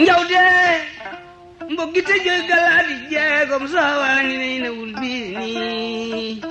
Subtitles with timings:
[0.00, 0.40] njawde
[1.70, 6.42] mboggi te joy galaadi jeegom soowa ngi ne wul nii.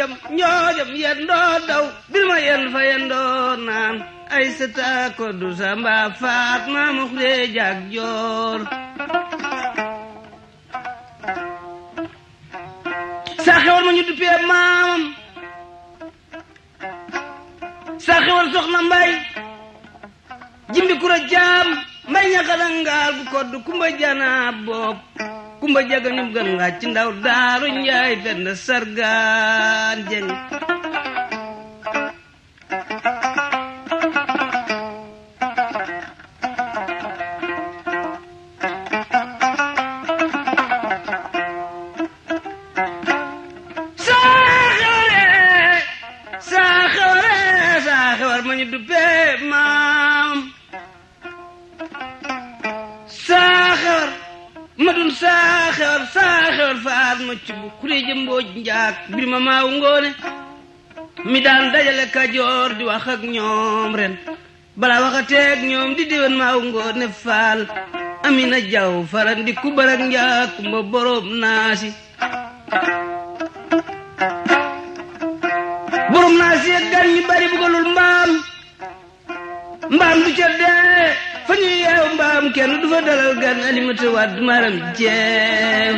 [0.00, 1.84] Njoojam njoojam yendoo daw.
[2.12, 3.96] Birma yen fa yendoo naan
[4.30, 8.60] ay sata ko du samba Fatma mukhreejaak joor.
[13.44, 15.02] Saa xewal ma ñu duppee maamam.
[18.04, 19.10] Saa xewal soxna mbay.
[20.72, 21.68] Jimbi kura jaam.
[22.10, 24.98] Mbay ñaxalangaal gu kodd kumba janaab bopp
[25.60, 28.14] kumba jaga ñum gan nga ci ndaw daaru njaay
[28.66, 30.30] sargaan jeng
[55.10, 58.94] dun saaxewar saaxewar faat ma ci bu kuree jëmbooj njaak.
[59.14, 60.10] Bir ma maaw ngoone
[61.30, 64.14] mi daan dajale kajoor di wax ak ñoom ren.
[64.76, 66.04] Balaa waxateeg ñoom di
[67.24, 67.60] faal.
[68.26, 70.52] Amina jaw faran di ku barak njaak
[70.92, 71.90] borom naasi.
[76.12, 78.30] Borom naa si gan ñi bari bugalul mbaam.
[79.94, 80.48] Mbaam du ca
[81.50, 85.94] fa ñuy yeew mbaam kenn du fa dalal gan alimata wadd maram jeem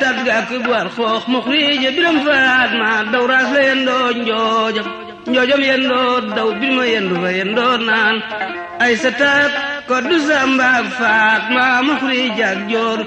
[0.00, 0.16] tat
[0.48, 5.62] koy bu war xoox ma xuriija biram faat ma daw raas la yendoo njoojam
[6.36, 7.30] daw bir ma yendu fa
[7.88, 8.16] naan
[8.84, 9.52] ay sa taat
[9.88, 13.00] ko du sambaak faat ma xuriija ak joor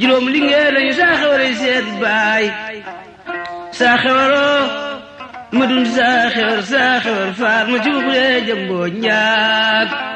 [0.00, 2.44] juróom li ngeen lañu saaxeware seet baay
[3.78, 4.62] saaxewaroo
[5.56, 10.15] ma dun saaxewar saaxewar faat ma ci buxuree jamboo njaag.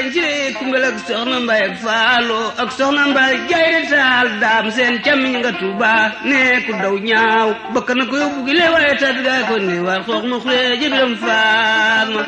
[0.00, 5.34] Gancire kumbel ak soxna mbay ak faalo ak soxna mbay jayre taal daam seen camiñ
[5.44, 5.92] nga Tuuba
[6.28, 9.76] ne ku daw ñaaw bakk na ko yóbbu gi lee waaye tat gaa ko ne
[9.86, 12.22] war xoox ma xuraaja biram faat ma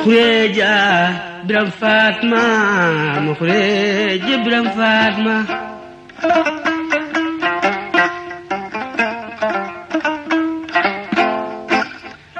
[0.00, 5.36] mukhreja biram fatma mukhreja biram fatma.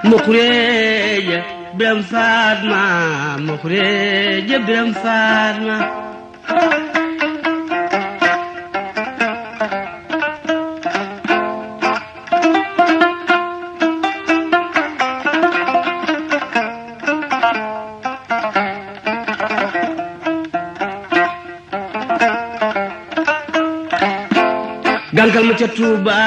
[0.04, 1.44] Mukhreja
[1.76, 5.76] biram fatma mukhreja biram fatma
[25.20, 26.18] gankal ma ca tuuba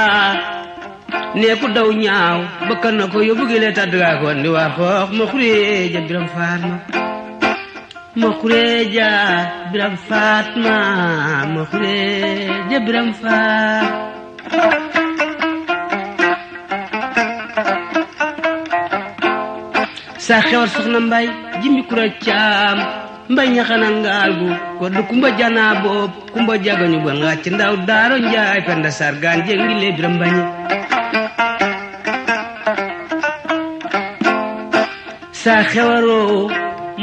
[1.40, 4.70] nee ku daw ñaaw bakkan na ko yóbbu gi lee tàdd gaa ko andi waar
[4.78, 6.76] xoox ma xureeja biram faatma
[8.22, 9.10] ma xureeja
[9.72, 10.76] biram faatma
[11.54, 13.88] ma xureeja biram faat
[20.26, 21.26] sa xewar soxna mbay
[21.62, 22.78] jimbi kura caam
[23.32, 24.50] mbay ñaxana ngaal gu
[24.80, 29.76] ko du kumba janaa boob kumba jagañu bon ngàcc ndaw daaro njaay penda sargaan jengi
[29.82, 30.42] lee biram mbañi
[35.42, 36.38] saa xewaroo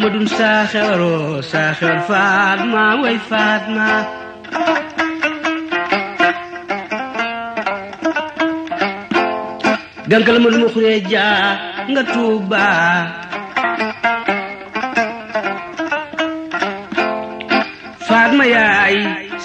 [0.00, 3.87] ma dun saa xewaroo saa xewar faatma way faatma
[10.11, 11.44] gankal ma duma xuree jaa
[11.90, 12.64] nga tuuba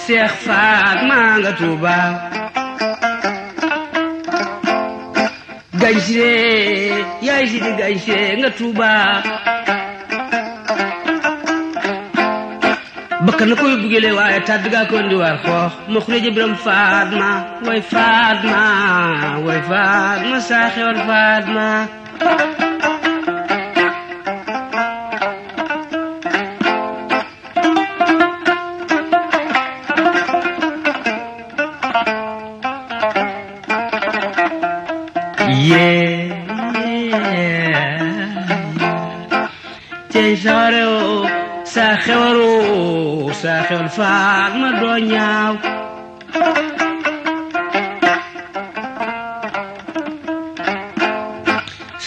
[0.08, 1.98] seex faat maa nga tuuba.
[5.82, 6.32] Gañse
[7.28, 8.92] yaay si di gañse nga tuuba.
[13.26, 15.72] Bakka na koy bugele waaye tàdd gaa ko ndi xoox.
[15.92, 17.30] Ma xureje biram faat ma
[17.68, 18.62] way faat ma
[19.46, 20.22] way faat
[21.56, 21.68] ma
[43.76, 45.54] saa xewar faatma doo ñaaw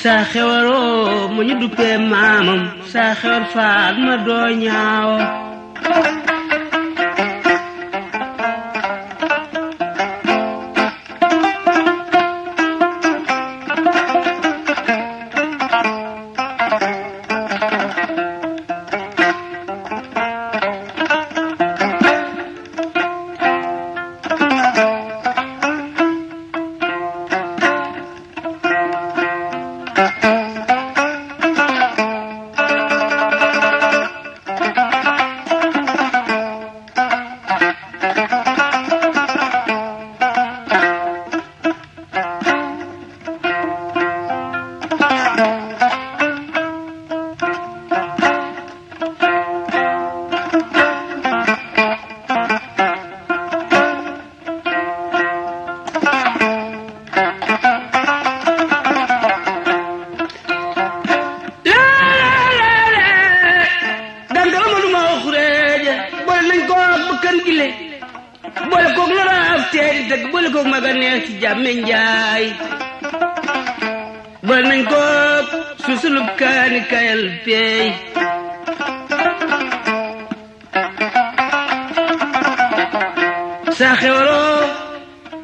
[0.03, 1.55] saa xewaroo mu ñu
[4.27, 5.09] xewar ñaaw
[29.99, 30.38] Uh-uh.
[67.59, 67.69] Gile
[68.71, 72.45] boole koog la raaf teeri dëgg boole koog maga neex ci jàmme njaay
[74.47, 75.01] boole nañ ko
[75.85, 77.87] susulub kaani kayal peey
[83.79, 84.63] saa xewaroo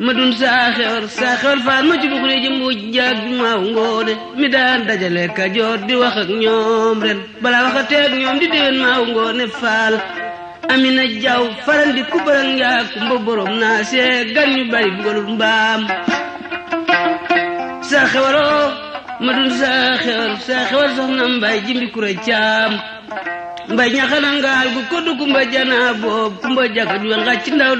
[0.04, 3.60] ma dun saa xewar saa xewar faat ma ci bu xureeje mbuuj njaag bi maaw
[3.72, 8.36] ngoone mi daan dajale kajoor di wax ak ñoom ren balaa wax a teeg ñoom
[8.42, 9.94] di déwén maaw ngoone faal
[10.72, 15.80] amina jaw farandi ku barang njaag kumba borom naa see gan ñu bari bugalul mbaam
[17.88, 18.64] saa xewaroo
[19.24, 22.72] ma dun saa xewar saa xewar soxna mbay jimbi kura caam
[23.72, 26.62] mbay ñaxana ngaal gu koddu kumba jana boob kumba
[27.22, 27.74] nga ci ndaw